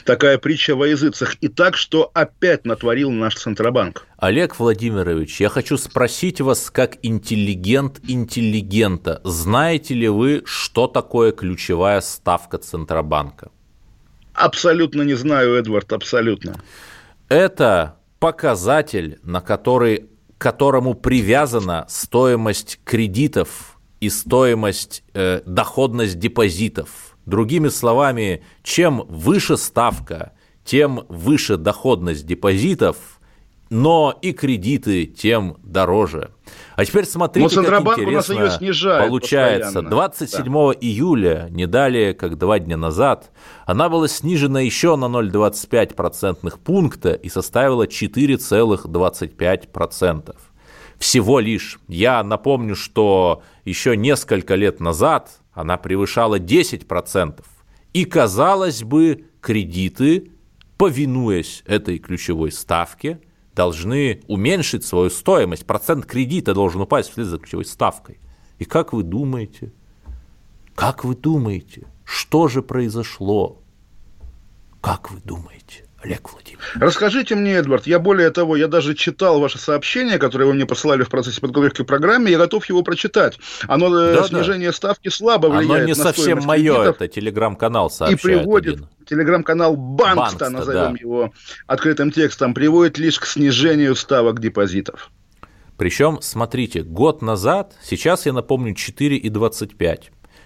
[0.05, 1.35] такая притча во языцах.
[1.41, 4.07] И так, что опять натворил наш Центробанк Центробанк.
[4.19, 12.01] Олег Владимирович, я хочу спросить вас, как интеллигент интеллигента, знаете ли вы, что такое ключевая
[12.01, 13.51] ставка Центробанка?
[14.35, 16.61] Абсолютно не знаю, Эдвард, абсолютно.
[17.29, 20.09] Это показатель, на который,
[20.39, 27.17] к которому привязана стоимость кредитов и стоимость, э, доходность депозитов.
[27.27, 30.33] Другими словами, чем выше ставка,
[30.65, 33.21] тем выше доходность депозитов,
[33.73, 36.33] но и кредиты тем дороже.
[36.77, 39.81] А теперь смотрите, но как интересно у нас ее снижает получается.
[39.81, 40.51] 27 да.
[40.79, 43.31] июля, не далее, как два дня назад,
[43.65, 50.37] она была снижена еще на 0,25 процентных пункта и составила 4,25%.
[50.99, 51.81] Всего лишь.
[51.89, 57.43] Я напомню, что еще несколько лет назад она превышала 10%.
[57.95, 60.31] И, казалось бы, кредиты,
[60.77, 63.19] повинуясь этой ключевой ставке–
[63.55, 68.19] должны уменьшить свою стоимость, процент кредита должен упасть вслед за ключевой ставкой.
[68.59, 69.73] И как вы думаете,
[70.75, 73.61] как вы думаете, что же произошло?
[74.81, 75.82] Как вы думаете?
[76.03, 76.65] Олег Владимирович.
[76.75, 81.03] Расскажите мне, Эдвард, я более того, я даже читал ваше сообщение, которое вы мне посылали
[81.03, 83.39] в процессе подготовки к программе, я готов его прочитать.
[83.69, 84.77] Оно, э, да, снижение да.
[84.77, 88.19] ставки слабо влияет Оно не на совсем мое, это телеграм-канал сообщает.
[88.19, 88.89] И приводит, один.
[89.09, 90.99] телеграм-канал Банкста, Банкста назовем да.
[91.01, 91.33] его
[91.67, 95.11] открытым текстом, приводит лишь к снижению ставок депозитов.
[95.77, 100.03] Причем, смотрите, год назад, сейчас я напомню, 4,25.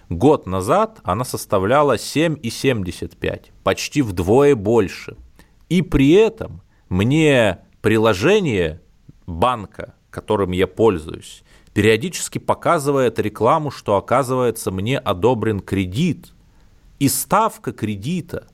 [0.08, 5.16] Год назад она составляла 7,75, почти вдвое больше–
[5.68, 8.81] и при этом мне приложение
[9.26, 11.42] банка, которым я пользуюсь,
[11.74, 16.33] периодически показывает рекламу, что оказывается мне одобрен кредит.
[16.98, 18.46] И ставка кредита,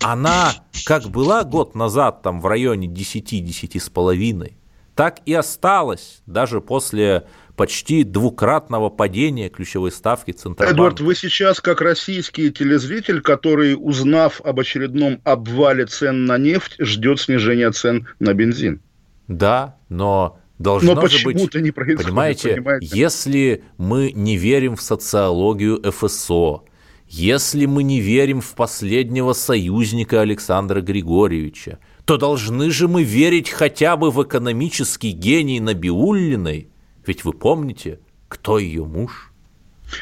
[0.00, 0.52] она
[0.86, 4.56] как была год назад там в районе 10-10 с половиной,
[4.94, 10.74] так и осталась даже после почти двукратного падения ключевой ставки Центробанка.
[10.74, 17.20] Эдуард, вы сейчас как российский телезритель, который, узнав об очередном обвале цен на нефть, ждет
[17.20, 18.80] снижения цен на бензин.
[19.28, 24.82] Да, но должно но же быть, не происходит, понимаете, понимаете, если мы не верим в
[24.82, 26.64] социологию ФСО,
[27.06, 33.96] если мы не верим в последнего союзника Александра Григорьевича, то должны же мы верить хотя
[33.96, 36.68] бы в экономический гений Набиуллиной–
[37.06, 39.33] ведь вы помните, кто ее муж?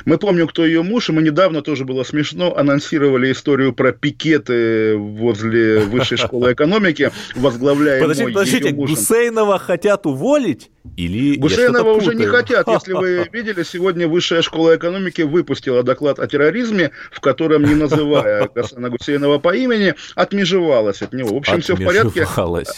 [0.04, 4.96] Мы помним, кто ее муж, и мы недавно тоже было смешно анонсировали историю про пикеты
[4.96, 10.70] возле высшей школы экономики, возглавляемой Подождите, подождите, Гусейнова хотят уволить?
[10.96, 12.66] Или Гусейнова уже не хотят.
[12.68, 18.48] Если вы видели, сегодня Высшая школа экономики выпустила доклад о терроризме, в котором, не называя
[18.54, 21.34] Гасана Гусейнова по имени, отмежевалась от него.
[21.34, 22.26] В общем, все в порядке.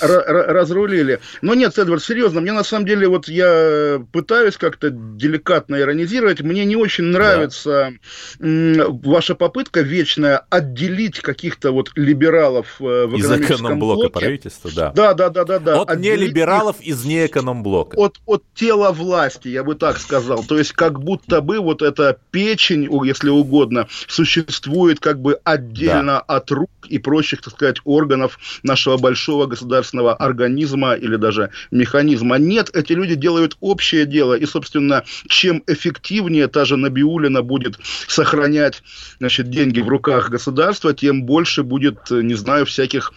[0.00, 1.20] Разрулили.
[1.40, 6.64] Но нет, Эдвард, серьезно, мне на самом деле, вот я пытаюсь как-то деликатно иронизировать, мне
[6.64, 7.92] не очень нравится
[8.38, 8.86] да.
[8.88, 14.20] ваша попытка вечная отделить каких-то вот либералов э, в экономическом блока блоке.
[14.20, 14.92] правительства, да.
[14.92, 15.80] Да, да, да, да, да.
[15.80, 20.44] От нелибералов из неэкономблока от, от тела власти, я бы так сказал.
[20.44, 26.36] То есть как будто бы вот эта печень, если угодно, существует как бы отдельно да.
[26.36, 32.38] от рук и прочих, так сказать, органов нашего большого государственного организма или даже механизма.
[32.38, 34.34] Нет, эти люди делают общее дело.
[34.34, 38.82] И, собственно, чем эффективнее та же Набиулина будет сохранять
[39.18, 43.12] значит, деньги в руках государства, тем больше будет, не знаю, всяких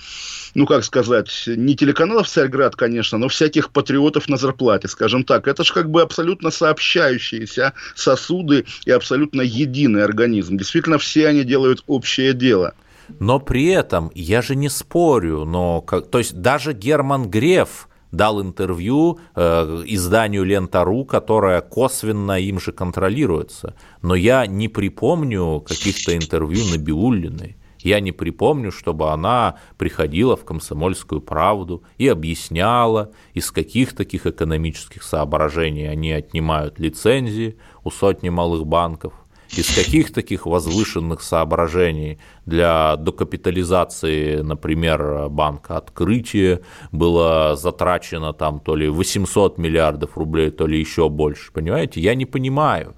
[0.57, 5.47] ну, как сказать, не телеканалов «Царьград», конечно, но всяких патриотов на зарплате, скажем так.
[5.47, 10.57] Это же как бы абсолютно сообщающиеся сосуды и абсолютно единый организм.
[10.57, 12.73] Действительно, все они делают общее дело.
[13.19, 19.19] Но при этом, я же не спорю, но, то есть даже Герман Греф, дал интервью
[19.35, 23.75] э, изданию Лента.ру, которое косвенно им же контролируется.
[24.01, 27.57] Но я не припомню каких-то интервью на Набиуллиной.
[27.79, 35.03] Я не припомню, чтобы она приходила в комсомольскую правду и объясняла, из каких таких экономических
[35.03, 39.13] соображений они отнимают лицензии у сотни малых банков,
[39.51, 48.89] из каких таких возвышенных соображений для докапитализации, например, банка «Открытие» было затрачено там то ли
[48.89, 52.01] 800 миллиардов рублей, то ли еще больше, понимаете?
[52.01, 52.95] Я не понимаю.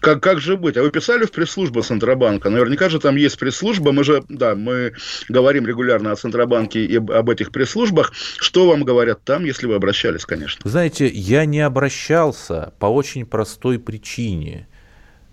[0.00, 0.76] Как, как же быть?
[0.76, 2.50] А вы писали в пресс-службу Центробанка?
[2.50, 3.92] Наверняка же там есть пресс-служба.
[3.92, 4.94] Мы же, да, мы
[5.28, 8.12] говорим регулярно о Центробанке и об этих пресс-службах.
[8.12, 10.68] Что вам говорят там, если вы обращались, конечно?
[10.68, 14.66] Знаете, я не обращался по очень простой причине.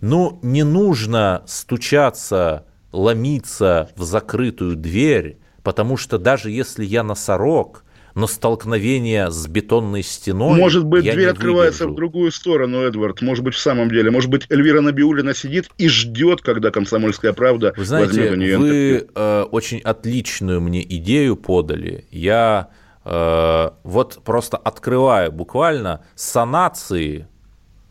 [0.01, 7.83] Ну, не нужно стучаться, ломиться в закрытую дверь, потому что даже если я носорог–
[8.15, 10.57] но столкновение с бетонной стеной.
[10.57, 11.93] Может быть, дверь открывается выдержу.
[11.93, 13.21] в другую сторону, Эдвард.
[13.21, 14.12] Может быть, в самом деле.
[14.12, 18.57] Может быть, Эльвира Набиулина сидит и ждет, когда комсомольская правда вы знаете, возьмет у нее
[18.57, 22.05] Вы э, очень отличную мне идею подали.
[22.12, 22.69] Я
[23.05, 27.27] э, вот просто открываю буквально санации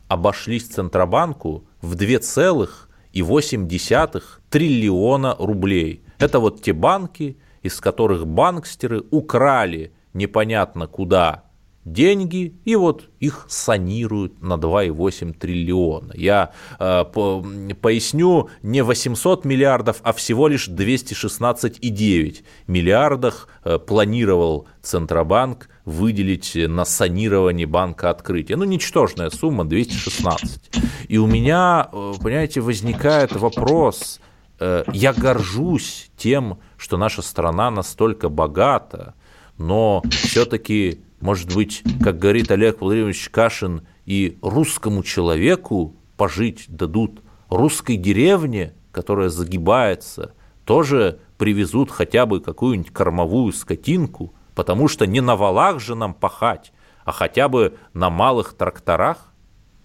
[0.08, 6.02] обошлись Центробанку в 2,8 триллиона рублей.
[6.18, 11.44] Это вот те банки, из которых банкстеры украли непонятно куда
[11.92, 16.12] деньги, и вот их санируют на 2,8 триллиона.
[16.14, 17.44] Я э, по,
[17.80, 27.66] поясню, не 800 миллиардов, а всего лишь 216,9 миллиардов э, планировал Центробанк выделить на санирование
[27.66, 28.56] банка открытия.
[28.56, 30.70] Ну, ничтожная сумма 216.
[31.08, 34.20] И у меня, э, понимаете, возникает вопрос,
[34.60, 39.14] э, я горжусь тем, что наша страна настолько богата,
[39.56, 47.96] но все-таки, может быть, как говорит Олег Владимирович Кашин, и русскому человеку пожить дадут, русской
[47.96, 55.80] деревне, которая загибается, тоже привезут хотя бы какую-нибудь кормовую скотинку, потому что не на валах
[55.80, 56.72] же нам пахать,
[57.04, 59.32] а хотя бы на малых тракторах,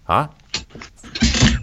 [0.06, 0.30] а?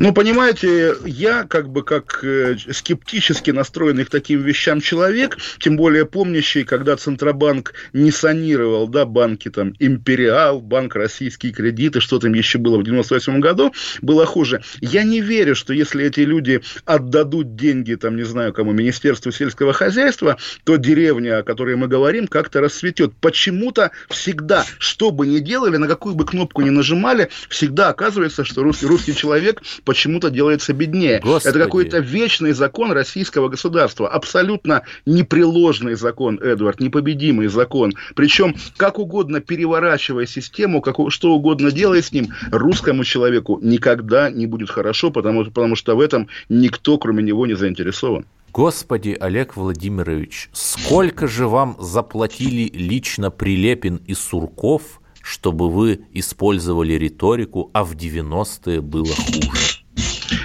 [0.01, 6.07] Ну, понимаете, я как бы как э, скептически настроенный к таким вещам человек, тем более
[6.07, 12.57] помнящий, когда Центробанк не санировал, да, банки там Империал, Банк Российские кредиты, что там еще
[12.57, 14.63] было в 98 году, было хуже.
[14.79, 19.71] Я не верю, что если эти люди отдадут деньги, там, не знаю, кому, Министерству сельского
[19.71, 23.13] хозяйства, то деревня, о которой мы говорим, как-то расцветет.
[23.21, 28.63] Почему-то всегда, что бы ни делали, на какую бы кнопку ни нажимали, всегда оказывается, что
[28.63, 31.19] русский, русский человек почему-то делается беднее.
[31.19, 31.49] Господи.
[31.49, 37.93] Это какой-то вечный закон российского государства, абсолютно непреложный закон, Эдвард, непобедимый закон.
[38.15, 44.47] Причем, как угодно переворачивая систему, как, что угодно делая с ним, русскому человеку никогда не
[44.47, 48.25] будет хорошо, потому, потому что в этом никто, кроме него, не заинтересован.
[48.53, 57.69] Господи, Олег Владимирович, сколько же вам заплатили лично Прилепин и Сурков, чтобы вы использовали риторику,
[57.73, 59.80] а в 90-е было хуже?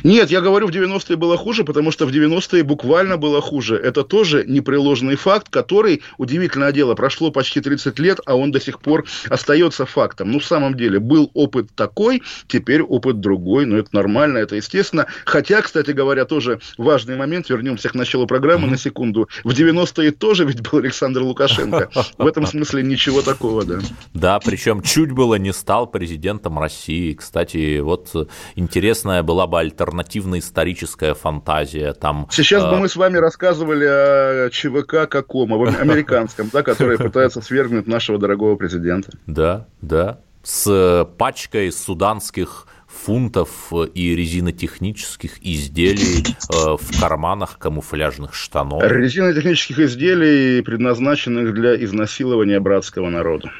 [0.06, 3.76] Нет, я говорю, в 90-е было хуже, потому что в 90-е буквально было хуже.
[3.76, 8.80] Это тоже непреложный факт, который, удивительное дело, прошло почти 30 лет, а он до сих
[8.80, 10.30] пор остается фактом.
[10.30, 15.06] Ну, в самом деле, был опыт такой, теперь опыт другой, но это нормально, это естественно.
[15.24, 18.70] Хотя, кстати говоря, тоже важный момент, вернемся к началу программы mm-hmm.
[18.70, 19.28] на секунду.
[19.44, 21.90] В 90-е тоже ведь был Александр Лукашенко.
[22.16, 23.78] В этом смысле ничего такого, да.
[24.14, 27.12] Да, причем чуть было не стал президентом России.
[27.14, 31.92] Кстати, вот интересная была бы альтернативная историческая фантазия.
[31.92, 32.70] Там, Сейчас э...
[32.70, 38.18] бы мы с вами рассказывали о ЧВК каком, об американском, да, который пытается свергнуть нашего
[38.18, 39.10] дорогого президента.
[39.26, 40.20] Да, да.
[40.42, 48.82] С пачкой суданских фунтов и резинотехнических изделий э, в карманах камуфляжных штанов.
[48.82, 53.50] Резинотехнических изделий, предназначенных для изнасилования братского народа.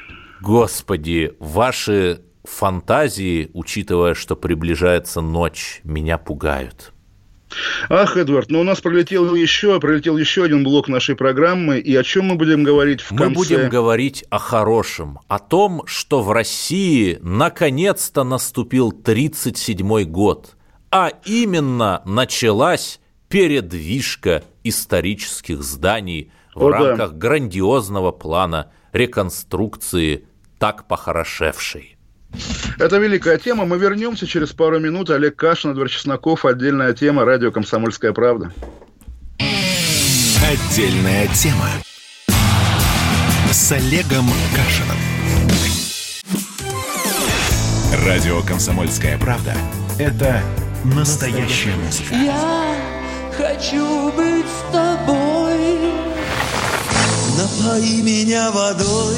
[0.41, 6.93] Господи, ваши фантазии, учитывая, что приближается ночь, меня пугают.
[7.89, 12.03] Ах, Эдвард, но у нас пролетел еще, пролетел еще один блок нашей программы, и о
[12.03, 13.29] чем мы будем говорить в мы конце?
[13.29, 20.57] Мы будем говорить о хорошем, о том, что в России наконец-то наступил 37-й год,
[20.91, 27.17] а именно началась передвижка исторических зданий в о, рамках да.
[27.17, 30.25] грандиозного плана реконструкции
[30.59, 31.96] так похорошевшей.
[32.79, 33.65] Это великая тема.
[33.65, 35.09] Мы вернемся через пару минут.
[35.09, 36.45] Олег Кашин, Эдвард Чесноков.
[36.45, 37.25] Отдельная тема.
[37.25, 38.51] Радио «Комсомольская правда».
[39.39, 41.69] Отдельная тема.
[43.51, 44.97] С Олегом Кашином.
[48.05, 49.53] Радио «Комсомольская правда»–
[49.99, 50.41] это
[50.83, 52.13] настоящая музыка.
[52.13, 52.75] Я
[53.35, 55.91] хочу быть с тобой.
[57.37, 59.17] Напои меня водой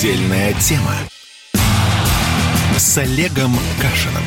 [0.00, 0.94] Отдельная тема
[2.78, 4.24] с Олегом Кашиным.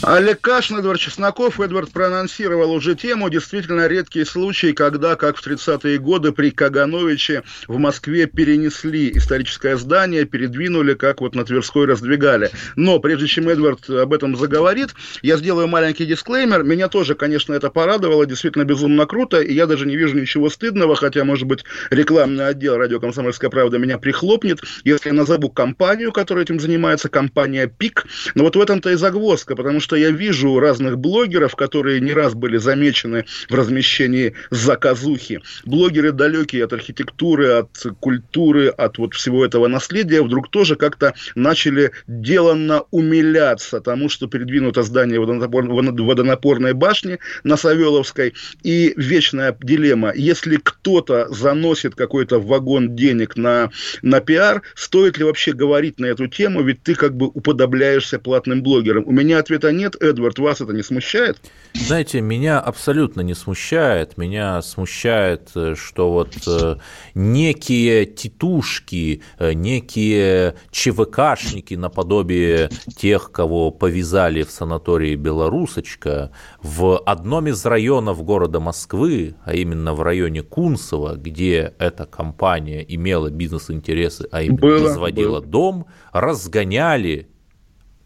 [0.00, 1.58] Олег Кашин, Эдвард Чесноков.
[1.58, 3.28] Эдвард проанонсировал уже тему.
[3.30, 10.24] Действительно редкий случай, когда, как в 30-е годы при Кагановиче в Москве перенесли историческое здание,
[10.24, 12.52] передвинули, как вот на Тверской раздвигали.
[12.76, 14.90] Но прежде чем Эдвард об этом заговорит,
[15.22, 16.62] я сделаю маленький дисклеймер.
[16.62, 18.24] Меня тоже, конечно, это порадовало.
[18.24, 19.40] Действительно безумно круто.
[19.40, 23.78] И я даже не вижу ничего стыдного, хотя, может быть, рекламный отдел радио «Комсомольская правда»
[23.78, 28.06] меня прихлопнет, если я назову компанию, которая этим занимается, компания «ПИК».
[28.36, 32.12] Но вот в этом-то и загвоздка, потому что что я вижу разных блогеров, которые не
[32.12, 35.40] раз были замечены в размещении заказухи.
[35.64, 41.92] Блогеры далекие от архитектуры, от культуры, от вот всего этого наследия, вдруг тоже как-то начали
[42.06, 48.34] деланно умиляться тому, что передвинуто здание водонапорной башни на Савеловской.
[48.62, 53.70] И вечная дилемма, если кто-то заносит какой-то вагон денег на,
[54.02, 58.62] на пиар, стоит ли вообще говорить на эту тему, ведь ты как бы уподобляешься платным
[58.62, 59.04] блогерам.
[59.06, 61.38] У меня ответа нет, Эдвард, вас это не смущает?
[61.74, 64.18] Знаете, меня абсолютно не смущает.
[64.18, 66.76] Меня смущает, э, что вот э,
[67.14, 77.64] некие титушки, э, некие ЧВКшники наподобие тех, кого повязали в санатории «Белорусочка», в одном из
[77.64, 84.58] районов города Москвы, а именно в районе Кунцево, где эта компания имела бизнес-интересы, а именно
[84.58, 85.46] было, возводила было.
[85.46, 87.28] дом, разгоняли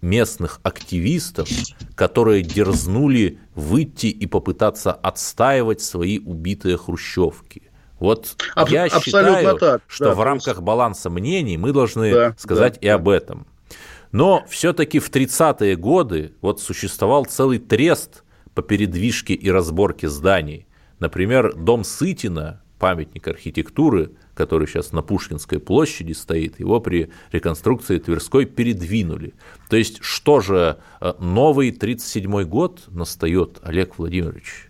[0.02, 1.48] местных активистов,
[1.94, 7.62] которые дерзнули выйти и попытаться отстаивать свои убитые хрущевки.
[7.98, 9.82] Вот Аб- я считаю, так.
[9.86, 13.46] что да, в рамках баланса мнений мы должны да, сказать да, и об этом.
[14.10, 18.24] Но все-таки в 30-е годы вот существовал целый трест
[18.54, 20.66] по передвижке и разборке зданий.
[20.98, 28.44] Например, дом Сытина, памятник архитектуры, который сейчас на Пушкинской площади стоит, его при реконструкции Тверской
[28.44, 29.34] передвинули.
[29.70, 34.66] То есть, что же, э, новый 37-й год настает, Олег Владимирович?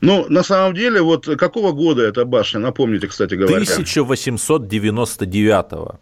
[0.00, 3.56] Ну, на самом деле, вот какого года эта башня, напомните, кстати говоря?
[3.56, 5.98] 1899 -го.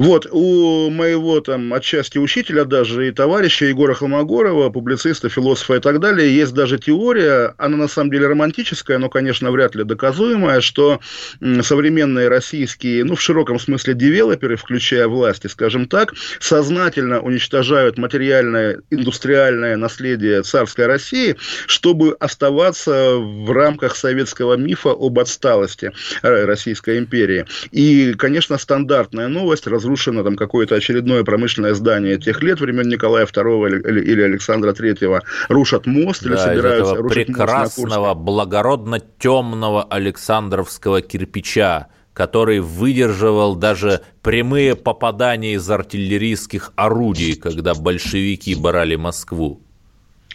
[0.00, 6.00] Вот, у моего там отчасти учителя даже и товарища Егора Холмогорова, публициста, философа и так
[6.00, 11.00] далее, есть даже теория, она на самом деле романтическая, но, конечно, вряд ли доказуемая, что
[11.60, 19.76] современные российские, ну, в широком смысле, девелоперы, включая власти, скажем так, сознательно уничтожают материальное, индустриальное
[19.76, 21.36] наследие царской России,
[21.66, 25.92] чтобы оставаться в рамках советского мифа об отсталости
[26.22, 27.44] Российской империи.
[27.70, 33.68] И, конечно, стандартная новость, разрушено там какое-то очередное промышленное здание тех лет, времен Николая II
[33.68, 41.88] или, или Александра III, рушат мост или да, собираются рушить прекрасного, благородно темного Александровского кирпича,
[42.12, 49.62] который выдерживал даже прямые попадания из артиллерийских орудий, когда большевики брали Москву.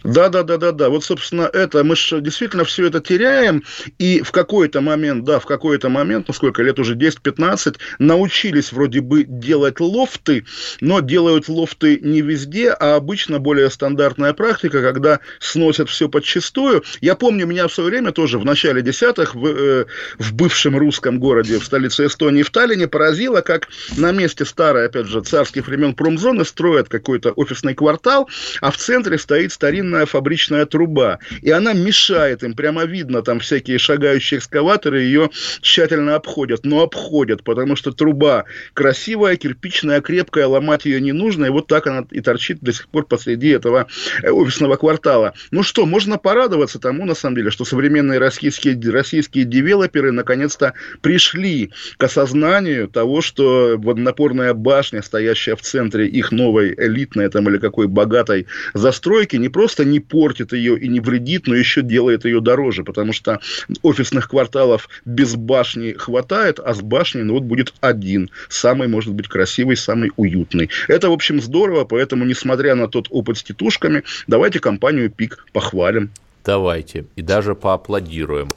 [0.06, 0.88] Да, да, да, да, да.
[0.88, 3.64] Вот, собственно, это мы же действительно все это теряем,
[3.98, 9.00] и в какой-то момент, да, в какой-то момент, ну сколько лет уже 10-15, научились вроде
[9.00, 10.44] бы делать лофты,
[10.80, 16.84] но делают лофты не везде, а обычно более стандартная практика, когда сносят все подчистую.
[17.00, 19.86] Я помню, меня в свое время тоже в начале десятых в, э,
[20.18, 25.06] в бывшем русском городе, в столице Эстонии, в Таллине, поразило, как на месте старой, опять
[25.06, 28.28] же, царских времен промзоны строят какой-то офисный квартал,
[28.60, 33.40] а в центре стоит старинная огромная фабричная труба, и она мешает им, прямо видно, там
[33.40, 35.30] всякие шагающие экскаваторы ее
[35.60, 38.44] тщательно обходят, но обходят, потому что труба
[38.74, 42.88] красивая, кирпичная, крепкая, ломать ее не нужно, и вот так она и торчит до сих
[42.88, 43.86] пор посреди этого
[44.22, 45.32] э, офисного квартала.
[45.50, 51.70] Ну что, можно порадоваться тому, на самом деле, что современные российские, российские девелоперы наконец-то пришли
[51.96, 57.86] к осознанию того, что водонапорная башня, стоящая в центре их новой элитной там или какой
[57.86, 62.84] богатой застройки, не просто не портит ее и не вредит, но еще делает ее дороже,
[62.84, 63.40] потому что
[63.82, 69.28] офисных кварталов без башни хватает, а с башней ну, вот будет один, самый, может быть,
[69.28, 70.70] красивый, самый уютный.
[70.88, 76.10] Это, в общем, здорово, поэтому, несмотря на тот опыт с тетушками, давайте компанию ПИК похвалим.
[76.44, 78.48] Давайте, и даже поаплодируем.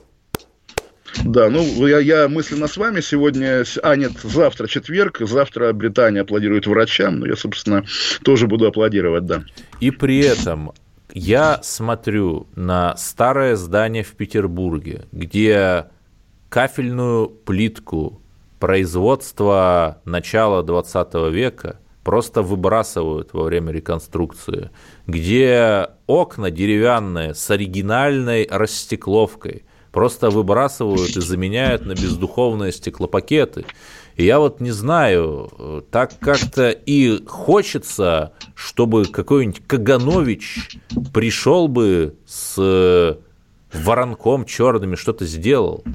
[1.24, 6.68] Да, ну я, я мысленно с вами сегодня, а нет, завтра четверг, завтра Британия аплодирует
[6.68, 7.84] врачам, но я, собственно,
[8.24, 9.44] тоже буду аплодировать, да.
[9.80, 10.72] И при этом
[11.14, 15.86] я смотрю на старое здание в Петербурге, где
[16.50, 18.22] кафельную плитку
[18.60, 24.72] производства начала 20 века просто выбрасывают во время реконструкции,
[25.08, 33.66] где окна деревянные с оригинальной растекловкой просто выбрасывают и заменяют на бездуховные стеклопакеты.
[34.20, 40.78] Я вот не знаю, так как-то и хочется, чтобы какой-нибудь Каганович
[41.14, 43.18] пришел бы с
[43.72, 45.86] воронком черными, что-то сделал.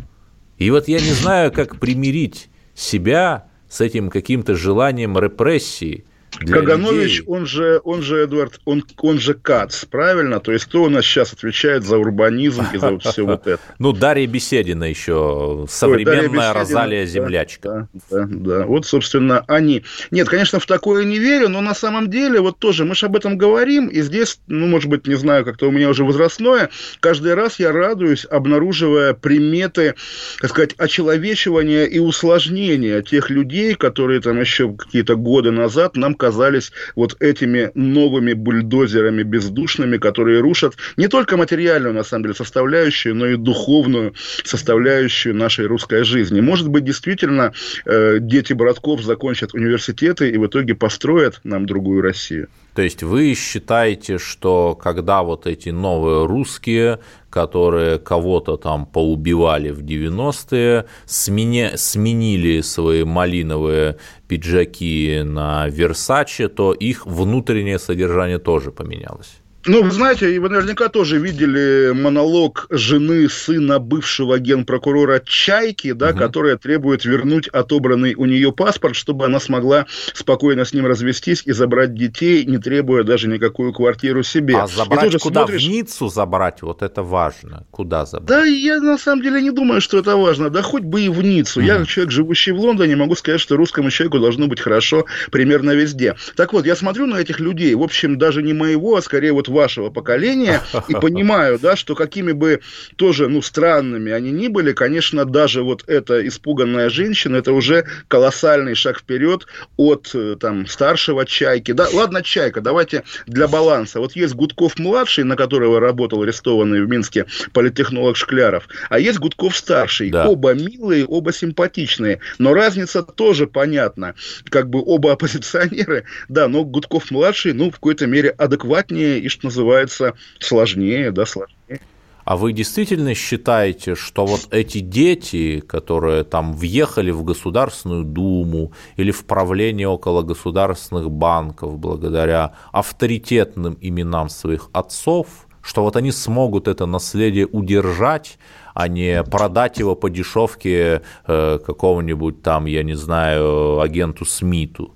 [0.57, 6.07] И вот я не знаю, как примирить себя с этим каким-то желанием репрессии–
[6.39, 7.25] Каганович, людей.
[7.27, 10.41] он же, он же, Эдуард, он, он же Кац, правильно?
[10.41, 13.61] То есть, кто у нас сейчас отвечает за урбанизм и за все вот это?
[13.79, 17.89] Ну, Дарья Беседина еще, современная Розалия Землячка.
[18.11, 19.85] Да, да, вот, собственно, они.
[20.11, 23.17] Нет, конечно, в такое не верю, но на самом деле, вот тоже, мы же об
[23.17, 26.71] этом говорим, и здесь, ну, может быть, не знаю, как-то у меня уже возрастное,
[27.01, 29.95] каждый раз я радуюсь, обнаруживая приметы,
[30.41, 36.73] так сказать, очеловечивания и усложнения тех людей, которые там еще какие-то годы назад нам казались
[36.95, 43.27] вот этими новыми бульдозерами бездушными, которые рушат не только материальную, на самом деле, составляющую, но
[43.27, 46.41] и духовную составляющую нашей русской жизни.
[46.41, 47.53] Может быть, действительно,
[47.85, 52.49] э, дети Братков закончат университеты и в итоге построят нам другую Россию.
[52.75, 56.99] То есть вы считаете, что когда вот эти новые русские,
[57.31, 67.07] которые кого-то там поубивали в 90-е, смени, сменили свои малиновые пиджаки на Версаче, то их
[67.07, 69.44] внутреннее содержание тоже поменялось?
[69.67, 76.19] Ну, вы знаете, вы наверняка тоже видели монолог жены сына бывшего генпрокурора Чайки, да, угу.
[76.19, 81.53] которая требует вернуть отобранный у нее паспорт, чтобы она смогла спокойно с ним развестись и
[81.53, 84.57] забрать детей, не требуя даже никакую квартиру себе.
[84.57, 85.47] А забрать куда?
[85.47, 85.65] Смотришь...
[85.65, 87.67] В Ниццу забрать, вот это важно.
[87.71, 88.29] Куда забрать?
[88.29, 90.51] Да, я на самом деле не думаю, что это важно.
[90.51, 91.61] Да хоть бы и в Ниццу.
[91.61, 91.67] Угу.
[91.67, 96.17] Я, человек, живущий в Лондоне, могу сказать, что русскому человеку должно быть хорошо примерно везде.
[96.37, 99.49] Так вот, я смотрю на этих людей, в общем, даже не моего, а скорее вот
[99.55, 102.61] вашего поколения и понимаю, да, что какими бы
[102.97, 108.75] тоже, ну, странными они ни были, конечно, даже вот эта испуганная женщина, это уже колоссальный
[108.75, 109.47] шаг вперед
[109.77, 111.73] от, э, там, старшего Чайки.
[111.73, 114.01] Да, ладно, Чайка, давайте для баланса.
[114.01, 120.11] Вот есть Гудков-младший, на которого работал арестованный в Минске политтехнолог Шкляров, а есть Гудков-старший.
[120.11, 120.29] Да.
[120.29, 124.15] Оба милые, оба симпатичные, но разница тоже понятна.
[124.49, 130.15] Как бы оба оппозиционеры, да, но Гудков-младший, ну, в какой-то мере адекватнее и, что называется,
[130.41, 131.81] сложнее, да, сложнее.
[132.25, 139.11] А вы действительно считаете, что вот эти дети, которые там въехали в Государственную Думу или
[139.11, 145.27] в правление около государственных банков благодаря авторитетным именам своих отцов,
[145.61, 148.39] что вот они смогут это наследие удержать,
[148.73, 154.94] а не продать его по дешевке э, какому-нибудь там, я не знаю, агенту Смиту?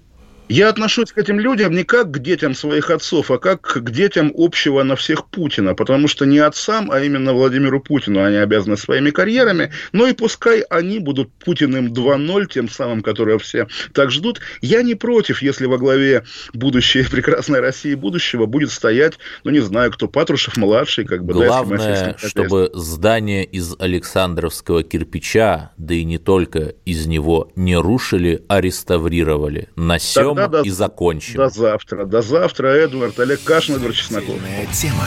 [0.49, 4.33] Я отношусь к этим людям не как к детям своих отцов, а как к детям
[4.35, 9.11] общего на всех Путина, потому что не отцам, а именно Владимиру Путину они обязаны своими
[9.11, 14.41] карьерами, но и пускай они будут Путиным 2.0, тем самым, которое все так ждут.
[14.63, 16.25] Я не против, если во главе
[16.55, 21.35] будущей прекрасной России будущего будет стоять, ну не знаю, кто, Патрушев-младший, как бы.
[21.35, 28.45] Главное, да, чтобы здание из Александровского кирпича, да и не только из него, не рушили,
[28.49, 29.69] а реставрировали.
[29.77, 31.37] На сём Тогда и закончим.
[31.37, 32.05] До завтра.
[32.05, 33.19] До завтра, Эдвард.
[33.21, 34.37] Олег Кашин, Эдвард Чесноков.
[34.73, 35.07] тема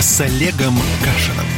[0.00, 1.57] с Олегом Кашином.